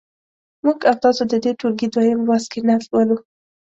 موږ 0.63 0.77
او 0.89 0.95
تاسو 1.03 1.21
د 1.31 1.33
دې 1.43 1.51
ټولګي 1.59 1.87
دویم 1.93 2.19
لوست 2.27 2.47
کې 2.51 2.59
نعت 2.67 2.83
لولو. 2.91 3.17